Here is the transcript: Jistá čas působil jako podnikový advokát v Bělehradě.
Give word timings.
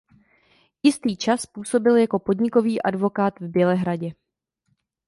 Jistá 0.83 1.15
čas 1.15 1.45
působil 1.45 1.97
jako 1.97 2.19
podnikový 2.19 2.81
advokát 2.81 3.39
v 3.39 3.47
Bělehradě. 3.47 4.11